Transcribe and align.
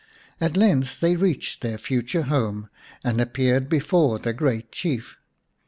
At 0.41 0.57
length 0.57 0.99
they 0.99 1.15
reached 1.15 1.61
their 1.61 1.77
future 1.77 2.23
home 2.23 2.71
and 3.03 3.21
appeared 3.21 3.69
before 3.69 4.17
the 4.17 4.33
great 4.33 4.71
Chief. 4.71 5.15